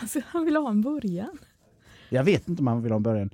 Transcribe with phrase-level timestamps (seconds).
[0.00, 1.38] Alltså, han vill ha en början.
[2.08, 3.30] Jag vet inte om han vill ha en början.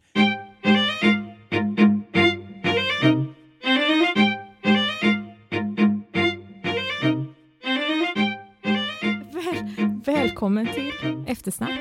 [9.33, 10.93] Väl, välkommen till
[11.27, 11.81] Eftersnack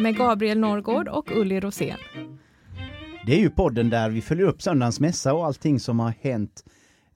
[0.00, 1.98] med Gabriel Norrgård och Ulli Rosén.
[3.26, 6.64] Det är ju podden där vi följer upp söndagens mässa och allting som har hänt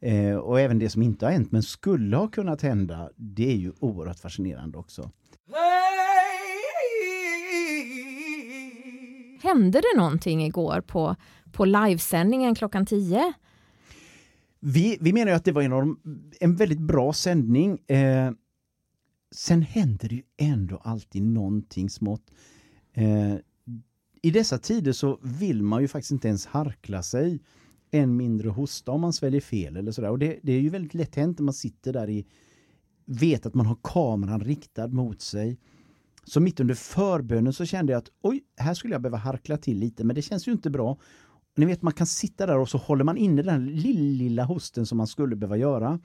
[0.01, 3.11] eh, och även det som inte har hänt men skulle ha kunnat hända.
[3.17, 5.11] Det är ju oerhört fascinerande också.
[9.53, 11.17] Hände det någonting igår på,
[11.53, 13.33] på livesändningen klockan 10?
[14.61, 15.99] Vi, vi menar ju att det var en, de,
[16.41, 17.79] en väldigt bra sändning.
[17.87, 18.33] Eh,
[19.35, 22.31] sen händer det ju ändå alltid någonting smått.
[22.93, 23.35] Eh,
[24.23, 27.41] I dessa tider så vill man ju faktiskt inte ens harkla sig,
[27.91, 30.11] än mindre hosta om man sväljer fel eller sådär.
[30.11, 32.27] Och det, det är ju väldigt lätt hänt när man sitter där i,
[33.05, 35.59] vet att man har kameran riktad mot sig.
[36.27, 39.78] Så mitt under förbönen så kände jag att oj, här skulle jag behöva harkla till
[39.78, 40.98] lite, men det känns ju inte bra.
[41.56, 44.86] Ni vet, man kan sitta där och så håller man inne den lilla, lilla hosten
[44.86, 46.00] som man skulle behöva göra.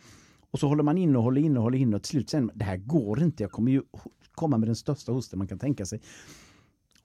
[0.51, 2.49] Och så håller man inne och håller inne och håller inne och till slut säger
[2.53, 3.81] det här går inte, jag kommer ju
[4.31, 6.01] komma med den största hosten man kan tänka sig.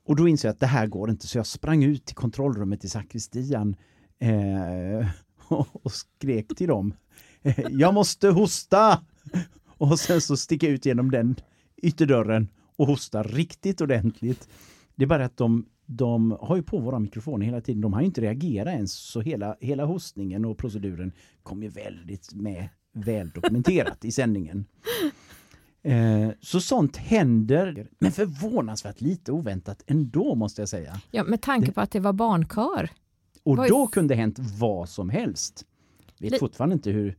[0.05, 2.85] Och då insåg jag att det här går inte så jag sprang ut till kontrollrummet
[2.85, 3.77] i sakristian
[4.19, 5.09] eh,
[5.73, 6.95] och skrek till dem.
[7.43, 9.01] Eh, jag måste hosta!
[9.67, 11.37] Och sen så sticker jag ut genom den
[11.77, 12.49] ytterdörren
[12.83, 14.49] och hostar riktigt ordentligt.
[14.95, 17.81] Det är bara att de, de har ju på våra mikrofoner hela tiden.
[17.81, 22.69] De har inte reagerat ens så hela, hela hostningen och proceduren kom ju väldigt med
[22.93, 24.65] väl dokumenterat i sändningen.
[25.83, 31.01] Eh, så sånt händer, men förvånansvärt lite oväntat ändå måste jag säga.
[31.11, 32.91] Ja, med tanke på att det var barnkör.
[33.43, 35.67] Och Var- då kunde hänt vad som helst.
[36.19, 37.17] Vet Li- fortfarande inte hur,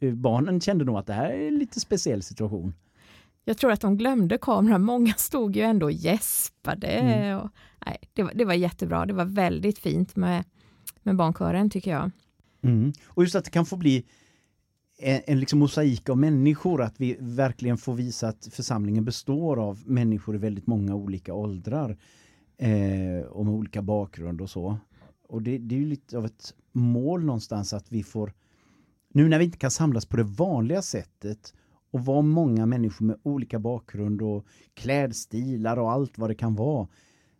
[0.00, 2.74] hur barnen kände nog att det här är en lite speciell situation.
[3.44, 4.82] Jag tror att de glömde kameran.
[4.84, 6.86] Många stod ju ändå och gäspade.
[6.86, 7.38] Mm.
[7.38, 7.50] Och,
[7.86, 9.06] nej, det, var, det var jättebra.
[9.06, 10.44] Det var väldigt fint med,
[11.02, 12.10] med barnkören tycker jag.
[12.62, 12.92] Mm.
[13.06, 14.04] Och just att det kan få bli
[14.98, 19.82] en, en liksom mosaik av människor, att vi verkligen får visa att församlingen består av
[19.86, 21.96] människor i väldigt många olika åldrar
[22.58, 24.78] eh, och med olika bakgrund och så.
[25.28, 28.32] Och det, det är ju lite av ett mål någonstans att vi får,
[29.12, 31.54] nu när vi inte kan samlas på det vanliga sättet
[31.90, 36.88] och vara många människor med olika bakgrund och klädstilar och allt vad det kan vara,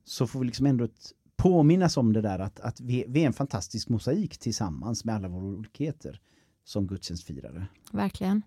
[0.04, 3.26] så får vi liksom ändå ett, påminnas om det där att, att vi, vi är
[3.26, 6.20] en fantastisk mosaik tillsammans med alla våra olikheter
[6.64, 7.66] som gudstjänstfirare.
[7.92, 8.42] Verkligen.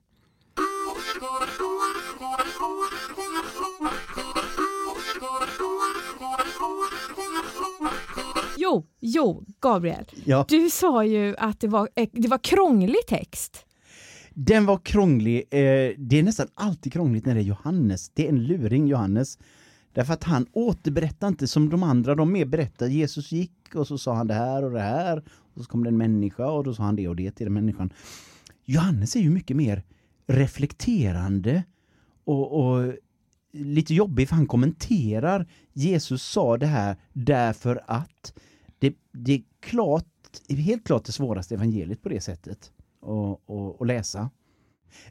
[8.58, 10.06] Jo, jo, Gabriel.
[10.26, 13.66] Ja, Du sa ju att det var, eh, det var krånglig text
[14.34, 15.38] den var krånglig.
[15.50, 18.10] Eh, det är nästan alltid krångligt när det är Johannes.
[18.10, 19.38] Det är en luring Johannes.
[19.94, 22.16] Därför att han återberättar inte som de andra.
[22.16, 25.24] De mer berättar Jesus gick och så sa han det här och det här.
[25.28, 27.54] Och så kom det en människa och då sa han det och det till den
[27.54, 27.94] människan.
[28.66, 29.84] Johannes är ju mycket mer
[30.28, 31.64] reflekterande
[32.24, 32.94] och, och
[33.52, 38.34] lite jobbig för han kommenterar Jesus sa det här därför att
[38.80, 40.06] det, det är klart,
[40.48, 42.72] det är helt klart det svåraste evangeliet på det sättet
[43.04, 44.30] att, att, att läsa.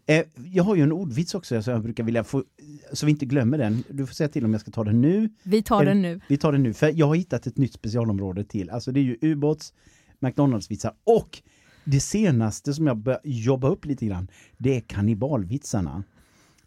[0.07, 2.45] Eh, jag har ju en ordvits också som jag brukar vilja få,
[2.93, 3.85] så vi inte glömmer den.
[3.91, 5.31] Du får säga till om jag ska ta den nu.
[5.43, 6.21] Vi tar Eller- den nu.
[6.29, 8.71] Vi tar den nu, för jag har hittat ett nytt specialområde till.
[8.71, 9.73] Alltså det är ju ubåts,
[10.21, 11.43] McDonalds-vitsar och
[11.85, 14.29] det senaste som jag börjar jobba upp lite grann,
[14.59, 16.05] det är kannibalvitsarna.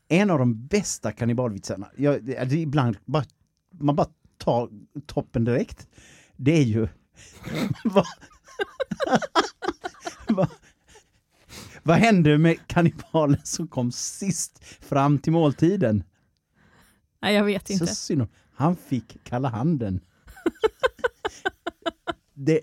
[0.07, 3.23] En av de bästa kannibalvitsarna, jag, det är ibland bara,
[3.71, 4.07] man bara
[4.37, 4.69] tar
[5.05, 5.87] toppen direkt,
[6.35, 6.87] det är ju
[7.83, 8.05] vad,
[10.29, 10.47] vad,
[11.87, 16.03] vad hände med kannibalen som kom sist fram till måltiden?
[17.21, 17.87] Nej, jag vet inte.
[17.87, 19.99] Så synd Han fick kalla handen.
[22.33, 22.59] det,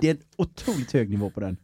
[0.00, 1.56] det är en otroligt hög nivå på den.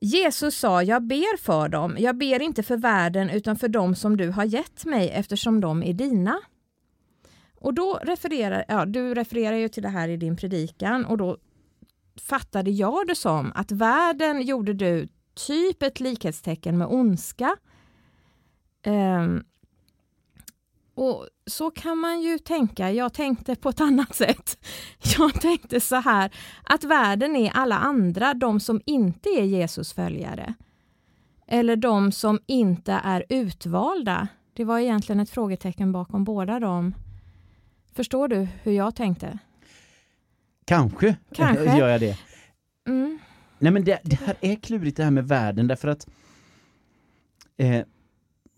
[0.00, 4.16] Jesus sa, jag ber för dem, jag ber inte för världen utan för dem som
[4.16, 6.40] du har gett mig eftersom de är dina.
[7.64, 11.38] Och då refererar, ja du refererar ju till det här i din predikan och då
[12.20, 15.08] fattade jag det som att världen gjorde du
[15.46, 17.56] typ ett likhetstecken med ondska.
[18.86, 19.44] Um,
[20.94, 24.66] och så kan man ju tänka, jag tänkte på ett annat sätt.
[25.18, 26.30] Jag tänkte så här,
[26.62, 30.54] att världen är alla andra, de som inte är Jesus följare.
[31.46, 34.28] Eller de som inte är utvalda.
[34.52, 36.94] Det var egentligen ett frågetecken bakom båda dem.
[37.94, 39.38] Förstår du hur jag tänkte?
[40.64, 41.78] Kanske, Kanske.
[41.78, 42.18] gör jag det.
[42.88, 43.18] Mm.
[43.58, 46.06] Nej men det, det här är klurigt det här med världen därför att
[47.56, 47.84] eh,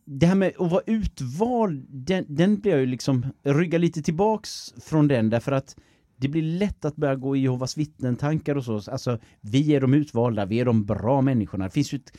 [0.05, 4.75] det här med att vara utvald, den, den blir jag ju liksom rygga lite tillbaks
[4.81, 5.77] från den därför att
[6.17, 8.91] det blir lätt att börja gå i Jehovas vittnen-tankar och så.
[8.91, 11.65] Alltså, vi är de utvalda, vi är de bra människorna.
[11.65, 12.13] Det finns ju ett,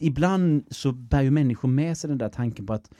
[0.00, 2.90] ibland så bär ju människor med sig den där tanken på att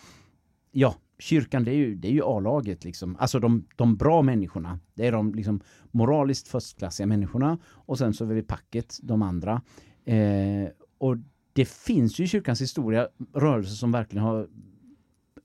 [0.72, 3.16] ja, kyrkan det är ju, det är ju A-laget liksom.
[3.16, 4.78] Alltså de, de bra människorna.
[4.94, 9.62] Det är de liksom moraliskt förstklassiga människorna och sen så är vi packet, de andra.
[10.04, 10.68] Eh,
[10.98, 11.16] och
[11.52, 14.48] det finns ju i kyrkans historia rörelser som verkligen har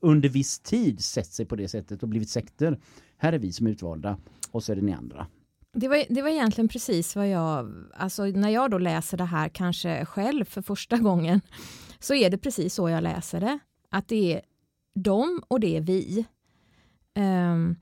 [0.00, 2.80] under viss tid sett sig på det sättet och blivit sekter.
[3.16, 4.18] Här är vi som är utvalda
[4.50, 5.26] och så är det ni andra.
[5.72, 9.48] Det var, det var egentligen precis vad jag, alltså när jag då läser det här
[9.48, 11.40] kanske själv för första gången,
[11.98, 13.58] så är det precis så jag läser det.
[13.90, 14.40] Att det är
[14.94, 16.24] de och det är vi.
[17.14, 17.76] Um,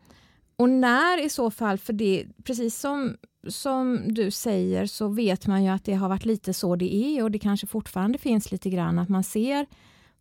[0.56, 3.16] och när i så fall, för det, precis som,
[3.48, 7.22] som du säger så vet man ju att det har varit lite så det är
[7.22, 9.66] och det kanske fortfarande finns lite grann att man ser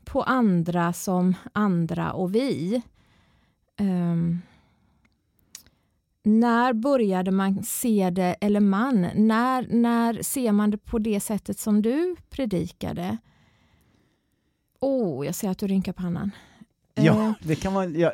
[0.05, 2.81] på andra som andra och vi.
[3.79, 4.41] Um,
[6.23, 11.59] när började man se det, eller man, när, när ser man det på det sättet
[11.59, 13.17] som du predikade?
[14.79, 16.31] Åh, oh, jag ser att du rynkar pannan.
[16.97, 17.33] Ja, eh.
[17.47, 18.11] det kan man, ja,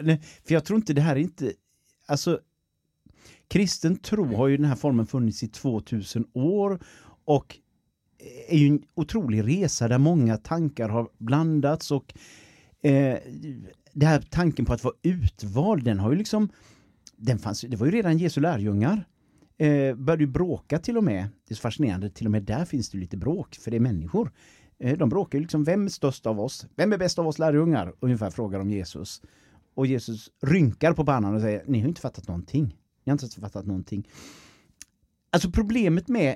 [0.48, 1.54] för jag tror inte det här är inte,
[2.06, 2.40] alltså
[3.48, 6.80] kristen tro har ju den här formen funnits i 2000 år
[7.26, 7.58] och
[8.50, 12.14] är ju en otrolig resa där många tankar har blandats och
[12.82, 13.18] eh,
[13.94, 16.50] det här tanken på att vara utvald, den har ju liksom
[17.18, 19.08] den fanns, det var ju redan Jesu lärjungar.
[19.58, 21.30] Eh, började ju bråka till och med.
[21.48, 23.82] Det är så fascinerande, till och med där finns det lite bråk, för det är
[23.82, 24.32] människor.
[24.84, 26.68] Eh, de bråkar ju liksom, vem är störst av oss?
[26.76, 27.94] Vem är bäst av oss lärjungar?
[28.00, 29.22] Ungefär frågar de Jesus.
[29.74, 32.78] Och Jesus rynkar på pannan och säger, ni har inte fattat någonting.
[33.04, 34.08] Ni har inte fattat någonting.
[35.30, 36.36] Alltså problemet med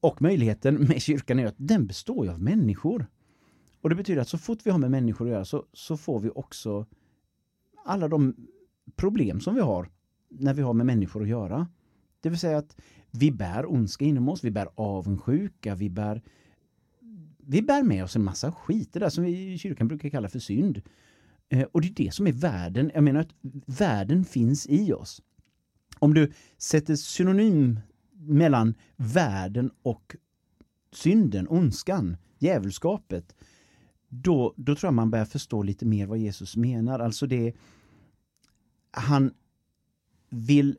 [0.00, 3.06] och möjligheten med kyrkan är att den består av människor.
[3.80, 6.20] Och det betyder att så fort vi har med människor att göra så, så får
[6.20, 6.86] vi också
[7.84, 8.34] alla de
[8.96, 9.90] problem som vi har
[10.28, 11.68] när vi har med människor att göra.
[12.20, 12.76] Det vill säga att
[13.10, 16.22] vi bär ondska inom oss, vi bär avundsjuka, vi bär
[17.46, 20.28] vi bär med oss en massa skit, det där som vi i kyrkan brukar kalla
[20.28, 20.82] för synd.
[21.48, 22.90] Eh, och det är det som är världen.
[22.94, 23.34] Jag menar att
[23.66, 25.22] världen finns i oss.
[25.98, 27.80] Om du sätter synonym
[28.12, 30.16] mellan världen och
[30.92, 33.34] synden, ondskan, djävulskapet,
[34.08, 36.98] då, då tror jag man börjar förstå lite mer vad Jesus menar.
[36.98, 37.54] Alltså det
[38.90, 39.34] han
[40.30, 40.78] vill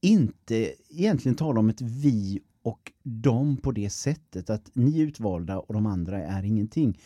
[0.00, 5.58] inte egentligen tala om ett vi och dem på det sättet att ni är utvalda
[5.58, 6.98] och de andra är ingenting.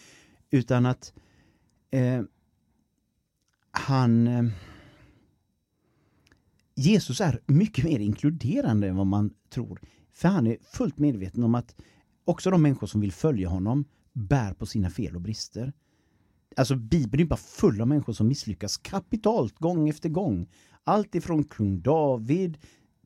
[0.50, 1.12] Utan att
[1.90, 2.22] eh,
[3.70, 4.44] han eh,
[6.74, 9.80] Jesus är mycket mer inkluderande än vad man tror.
[10.12, 11.74] För han är fullt medveten om att
[12.24, 15.72] också de människor som vill följa honom bär på sina fel och brister.
[16.56, 20.48] Alltså Bibeln är bara full av människor som misslyckas kapitalt gång efter gång.
[20.84, 22.58] Allt ifrån kung David,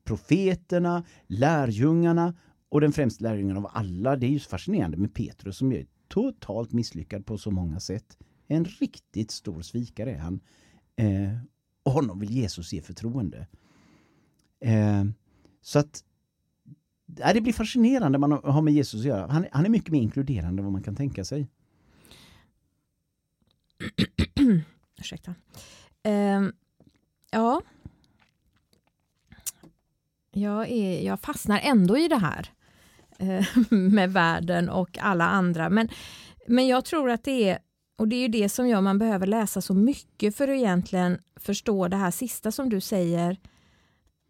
[0.05, 2.33] profeterna, lärjungarna
[2.69, 5.85] och den främsta lärjungen av alla, det är ju så fascinerande med Petrus som är
[6.07, 8.17] totalt misslyckad på så många sätt.
[8.47, 10.39] En riktigt stor svikare är han.
[10.95, 11.37] Eh,
[11.83, 13.47] och honom vill Jesus ge förtroende.
[14.59, 15.03] Eh,
[15.61, 16.03] så att
[17.05, 19.27] ja, det blir fascinerande man har med Jesus att göra.
[19.31, 21.47] Han, han är mycket mer inkluderande än vad man kan tänka sig.
[24.99, 25.35] Ursäkta.
[26.03, 26.41] Eh,
[27.31, 27.61] ja.
[30.37, 32.49] Jag, är, jag fastnar ändå i det här
[33.19, 35.69] eh, med världen och alla andra.
[35.69, 35.89] Men,
[36.47, 37.59] men jag tror att det är,
[37.97, 41.17] och det är ju det som gör man behöver läsa så mycket för att egentligen
[41.39, 43.37] förstå det här sista som du säger,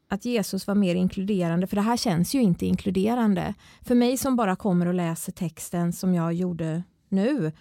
[0.09, 3.53] att Jesus var mer inkluderande, för det här känns ju inte inkluderande.
[3.81, 7.51] För mig som bara kommer och läser texten som jag gjorde nu,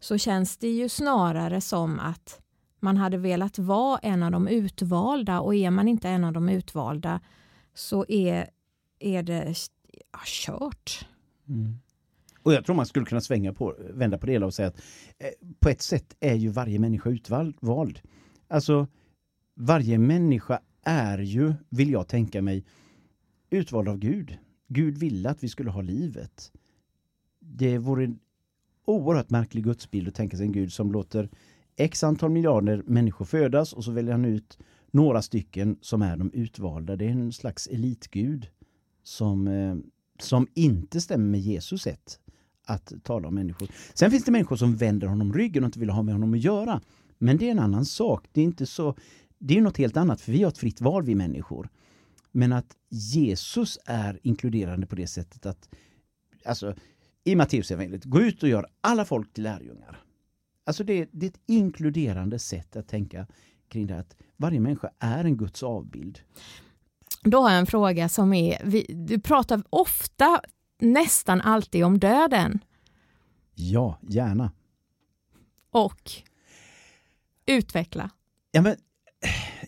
[0.00, 2.40] så känns det ju snarare som att
[2.80, 6.48] man hade velat vara en av de utvalda och är man inte en av de
[6.48, 7.20] utvalda
[7.74, 8.50] så är,
[8.98, 9.54] är det
[10.12, 11.08] ja, kört.
[11.48, 11.78] Mm.
[12.42, 14.80] Och jag tror man skulle kunna svänga på, vända på det hela och säga att
[15.18, 18.00] eh, på ett sätt är ju varje människa utvald.
[18.48, 18.86] Alltså
[19.54, 22.64] varje människa är ju, vill jag tänka mig,
[23.50, 24.38] utvald av Gud.
[24.68, 26.52] Gud ville att vi skulle ha livet.
[27.40, 28.18] Det vore en
[28.84, 31.28] oerhört märklig gudsbild att tänka sig en gud som låter
[31.76, 34.58] x antal miljarder människor födas och så väljer han ut
[34.98, 36.96] några stycken som är de utvalda.
[36.96, 38.48] Det är en slags elitgud
[39.02, 39.76] som, eh,
[40.20, 42.20] som inte stämmer med Jesus sätt
[42.66, 43.68] att tala om människor.
[43.94, 46.40] Sen finns det människor som vänder honom ryggen och inte vill ha med honom att
[46.40, 46.80] göra.
[47.18, 48.26] Men det är en annan sak.
[48.32, 48.94] Det är inte så
[49.38, 51.68] det är något helt annat för vi har ett fritt val vi människor.
[52.32, 55.68] Men att Jesus är inkluderande på det sättet att
[56.44, 56.74] alltså,
[57.24, 60.02] i Matteusevangeliet, gå ut och gör alla folk till lärjungar.
[60.64, 63.26] Alltså det, det är ett inkluderande sätt att tänka
[63.68, 66.20] kring det att varje människa är en Guds avbild.
[67.22, 70.40] Då har jag en fråga som är, vi, du pratar ofta,
[70.80, 72.60] nästan alltid om döden.
[73.54, 74.52] Ja, gärna.
[75.70, 76.12] Och
[77.46, 78.10] utveckla.
[78.52, 78.76] Ja, men,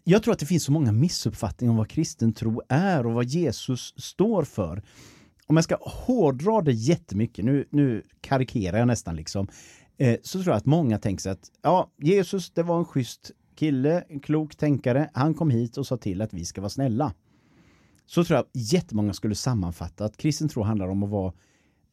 [0.04, 3.24] jag tror att det finns så många missuppfattningar om vad kristen tro är och vad
[3.24, 4.82] Jesus står för.
[5.46, 9.48] Om jag ska hårdra det jättemycket, nu, nu karikerar jag nästan liksom,
[9.98, 13.30] eh, så tror jag att många tänker sig att ja, Jesus det var en schysst
[13.60, 17.14] kille, en klok tänkare, han kom hit och sa till att vi ska vara snälla.
[18.06, 21.32] Så tror jag jättemånga skulle sammanfatta att kristen tro handlar om att vara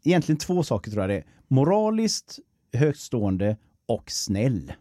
[0.04, 1.26] egentligen två saker tror jag det är.
[1.48, 2.40] Moraliskt
[2.74, 4.74] högstående och snäll.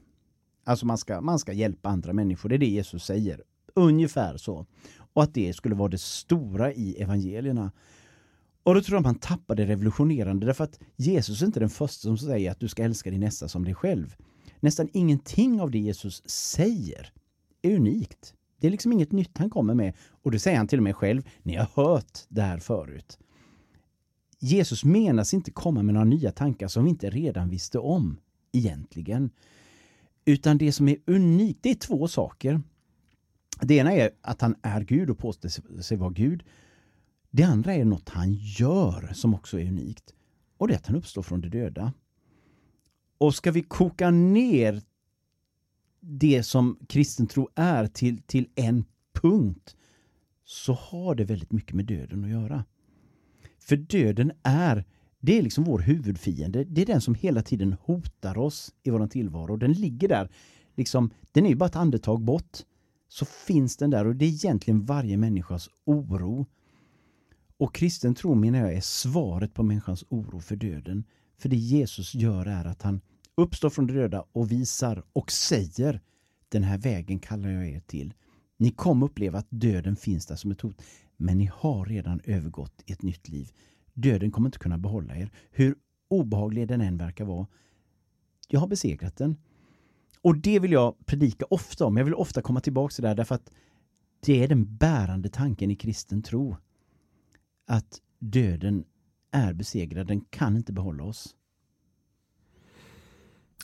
[0.64, 3.42] Alltså man ska, man ska hjälpa andra människor, det är det Jesus säger.
[3.74, 4.66] Ungefär så.
[5.12, 7.72] Och att det skulle vara det stora i evangelierna.
[8.62, 12.02] Och då tror jag man tappar det revolutionerande därför att Jesus är inte den första
[12.02, 14.16] som säger att du ska älska din nästa som dig själv.
[14.60, 17.12] Nästan ingenting av det Jesus säger
[17.62, 18.34] är unikt.
[18.60, 20.96] Det är liksom inget nytt han kommer med och det säger han till och med
[20.96, 21.22] själv.
[21.42, 23.18] Ni har hört det här förut.
[24.38, 28.20] Jesus menas inte komma med några nya tankar som vi inte redan visste om
[28.52, 29.30] egentligen.
[30.24, 32.60] Utan det som är unikt, det är två saker.
[33.60, 36.42] Det ena är att han är Gud och påstår sig vara Gud.
[37.30, 40.14] Det andra är något han gör som också är unikt.
[40.56, 41.92] Och det är att han uppstår från de döda.
[43.18, 44.82] Och ska vi koka ner
[46.00, 49.76] det som kristen tro är till, till en punkt
[50.44, 52.64] så har det väldigt mycket med döden att göra.
[53.58, 54.84] För döden är,
[55.20, 56.64] det är liksom vår huvudfiende.
[56.64, 59.56] Det är den som hela tiden hotar oss i vår tillvaro.
[59.56, 60.28] Den ligger där,
[60.74, 62.58] liksom, den är ju bara ett andetag bort.
[63.08, 66.46] Så finns den där och det är egentligen varje människas oro.
[67.56, 71.04] Och kristen tro menar jag är svaret på människans oro för döden.
[71.38, 73.00] För det Jesus gör är att han
[73.34, 76.00] uppstår från de döda och visar och säger
[76.48, 78.14] den här vägen kallar jag er till.
[78.56, 80.82] Ni kommer uppleva att döden finns där som ett hot.
[81.16, 83.50] Men ni har redan övergått i ett nytt liv.
[83.94, 85.30] Döden kommer inte kunna behålla er.
[85.50, 85.74] Hur
[86.08, 87.46] obehaglig den än verkar vara.
[88.48, 89.36] Jag har besegrat den.
[90.22, 91.96] Och det vill jag predika ofta om.
[91.96, 93.50] Jag vill ofta komma tillbaka till det där därför att
[94.20, 96.56] det är den bärande tanken i kristen tro.
[97.66, 98.84] Att döden
[99.36, 101.34] är besegrad, den kan inte behålla oss.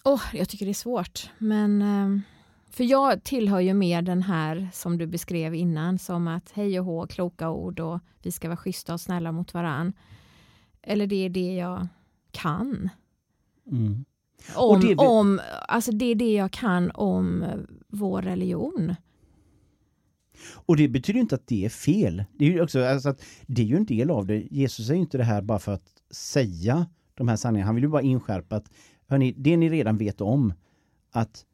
[0.04, 2.22] Oh, jag tycker det är svårt, men eh,
[2.70, 6.86] för jag tillhör ju mer den här som du beskrev innan, som att hej och
[6.86, 9.92] hå, kloka ord och vi ska vara schyssta och snälla mot varann.
[10.82, 11.88] Eller det är det jag
[12.30, 12.90] kan.
[13.70, 14.04] Mm.
[14.56, 17.44] Om, det, om, alltså det är det jag kan om
[17.88, 18.94] vår religion.
[20.44, 22.24] Och det betyder inte att det är fel.
[22.38, 24.46] Det är ju också, alltså att det är ju en del av det.
[24.50, 27.66] Jesus är ju inte det här bara för att säga de här sanningarna.
[27.66, 28.70] Han vill ju bara inskärpa att
[29.06, 30.52] hörni, det ni redan vet om,
[31.10, 31.44] att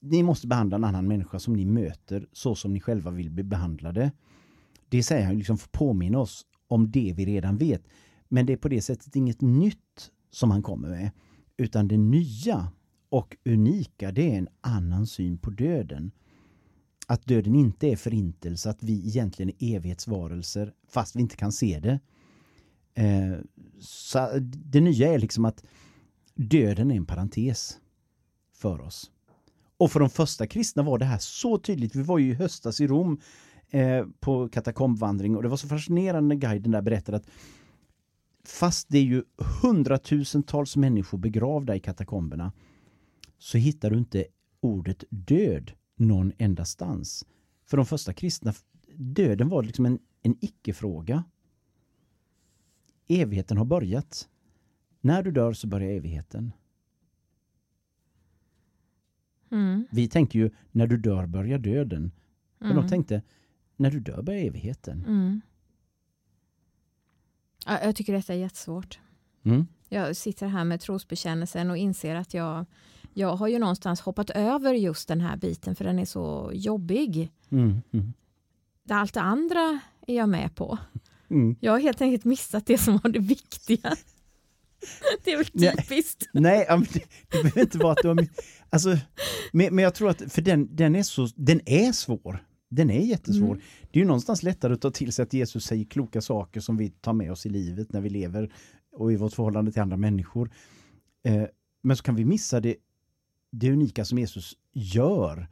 [0.00, 3.42] ni måste behandla en annan människa som ni möter så som ni själva vill bli
[3.42, 4.12] behandlade.
[4.88, 7.82] Det säger han liksom för att påminna oss om det vi redan vet.
[8.28, 11.10] Men det är på det sättet inget nytt som han kommer med.
[11.56, 12.72] Utan det nya
[13.08, 16.10] och unika det är en annan syn på döden.
[17.10, 21.80] Att döden inte är förintelse, att vi egentligen är evighetsvarelser fast vi inte kan se
[21.80, 22.00] det.
[22.94, 23.38] Eh,
[23.80, 25.64] så det nya är liksom att
[26.34, 27.78] döden är en parentes
[28.52, 29.10] för oss.
[29.76, 31.96] Och för de första kristna var det här så tydligt.
[31.96, 33.20] Vi var ju i höstas i Rom
[33.70, 37.30] eh, på katakombvandring och det var så fascinerande när guiden där berättade att
[38.44, 39.24] fast det är ju
[39.62, 42.52] hundratusentals människor begravda i katakomberna
[43.38, 44.26] så hittar du inte
[44.60, 47.26] ordet död någon endastans.
[47.66, 48.54] För de första kristna,
[48.96, 51.24] döden var liksom en, en icke-fråga.
[53.08, 54.28] Evigheten har börjat.
[55.00, 56.52] När du dör så börjar evigheten.
[59.50, 59.86] Mm.
[59.90, 62.12] Vi tänker ju när du dör börjar döden.
[62.58, 62.82] Men Mm.
[62.82, 63.22] de tänkte
[63.76, 65.04] när du dör börjar evigheten.
[65.04, 65.40] Mm.
[67.66, 68.98] Ja, jag tycker detta är jättesvårt.
[69.42, 69.66] Mm.
[69.88, 72.66] Jag sitter här med trosbekännelsen och inser att jag,
[73.14, 77.30] jag har ju någonstans hoppat över just den här biten för den är så jobbig.
[77.50, 77.82] Mm.
[77.92, 78.12] Mm.
[78.90, 80.78] Allt det andra är jag med på.
[81.30, 81.56] Mm.
[81.60, 83.96] Jag har helt enkelt missat det som var det viktiga.
[85.24, 85.76] Det är väl Nej.
[85.76, 86.28] typiskt.
[86.32, 88.26] Nej, men det, det behöver inte vara att du har...
[88.70, 88.98] Alltså,
[89.52, 92.44] men, men jag tror att, för den, den, är så, den är svår.
[92.70, 93.52] Den är jättesvår.
[93.52, 93.60] Mm.
[93.90, 96.76] Det är ju någonstans lättare att ta till sig att Jesus säger kloka saker som
[96.76, 98.52] vi tar med oss i livet när vi lever
[98.92, 100.50] och i vårt förhållande till andra människor.
[101.24, 101.44] Eh,
[101.82, 102.76] men så kan vi missa det,
[103.50, 105.48] det unika som Jesus gör.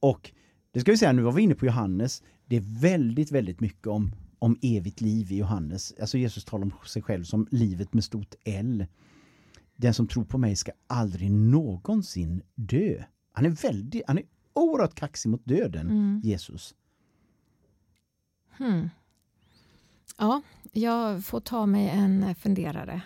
[0.00, 0.32] Och
[0.70, 2.22] det ska vi säga, nu var vi inne på Johannes.
[2.46, 5.94] Det är väldigt, väldigt mycket om, om evigt liv i Johannes.
[6.00, 8.86] Alltså Jesus talar om sig själv som livet med stort L.
[9.76, 13.04] Den som tror på mig ska aldrig någonsin dö.
[13.32, 16.20] Han är väldigt, han är oerhört kaxig mot döden, Mm.
[16.24, 16.74] Jesus.
[18.58, 18.90] Hmm.
[20.18, 23.02] Ja, jag får ta mig en funderare.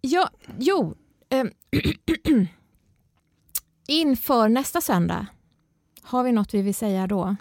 [0.00, 0.94] Ja, jo.
[1.28, 1.44] Eh,
[3.88, 5.26] inför nästa söndag,
[6.02, 7.36] har vi något vi vill säga då?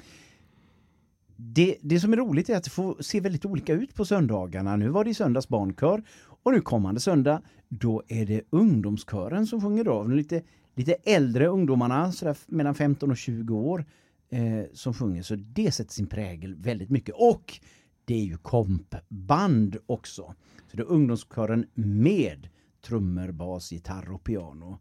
[1.36, 4.76] Det, det som är roligt är att det får se väldigt olika ut på söndagarna.
[4.76, 6.04] Nu var det i söndags barnkör
[6.44, 10.04] och nu kommande söndag då är det ungdomskören som sjunger då.
[10.04, 10.42] De lite,
[10.76, 13.86] lite äldre ungdomarna, sådär mellan 15 och 20 år,
[14.30, 15.22] eh, som sjunger.
[15.24, 17.16] Så det sätter sin prägel väldigt mycket.
[17.18, 17.60] Och
[18.06, 20.36] det är ju kompband också.
[20.72, 22.50] Så det är ungdomskören med
[22.82, 24.80] trummor, bas, gitarr och piano.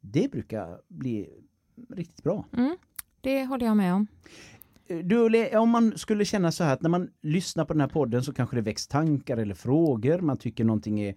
[0.00, 1.28] Det brukar bli
[1.90, 2.44] riktigt bra.
[2.52, 2.76] Mm,
[3.20, 4.06] det håller jag med om.
[5.04, 7.88] Du, Le- om man skulle känna så här att när man lyssnar på den här
[7.88, 11.14] podden så kanske det väcks tankar eller frågor, man tycker någonting är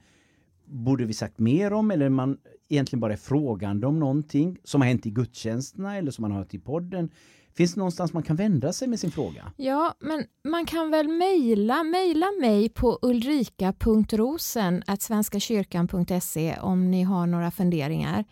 [0.65, 2.37] borde vi sagt mer om eller man
[2.69, 6.37] egentligen bara är frågande om någonting som har hänt i gudstjänsterna eller som man har
[6.39, 7.09] hört i podden.
[7.57, 9.51] Finns det någonstans man kan vända sig med sin fråga?
[9.57, 17.51] Ja, men man kan väl mejla, mejla mig på ulrika.rosen svenskakyrkan.se om ni har några
[17.51, 18.25] funderingar.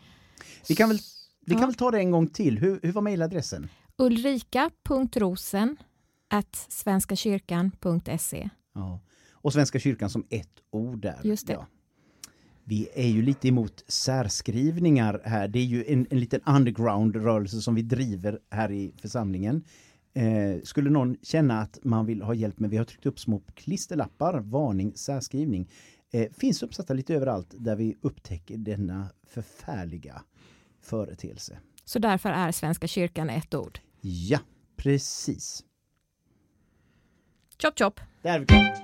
[0.70, 1.00] Vi kan väl,
[1.46, 1.68] vi kan Ja.
[1.68, 2.58] väl ta det en gång till.
[2.58, 3.70] Hur, hur var mejladressen?
[3.98, 5.78] ulrika.rosen
[6.70, 9.00] svenskakyrkan.se Ja.
[9.34, 11.20] Och Svenska kyrkan som ett ord där.
[11.24, 11.54] Just det.
[11.54, 11.66] Ja.
[12.68, 15.48] Vi är ju lite emot särskrivningar här.
[15.48, 19.64] Det är ju en, en liten underground-rörelse som vi driver här i församlingen.
[20.14, 23.42] Eh, skulle någon känna att man vill ha hjälp med, vi har tryckt upp små
[23.56, 25.70] klisterlappar, varning, särskrivning.
[26.14, 30.22] Eh, finns uppsatta lite överallt där vi upptäcker denna förfärliga
[30.82, 31.60] företeelse.
[31.86, 33.80] Så därför är Svenska kyrkan ett ord.
[34.02, 34.40] Ja,
[34.76, 35.64] precis.
[37.62, 38.00] Chop chop!
[38.22, 38.76] Där är vi klara.